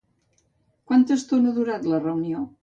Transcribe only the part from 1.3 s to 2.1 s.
ha durat la